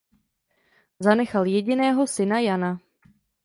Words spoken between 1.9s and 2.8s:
syna Jana.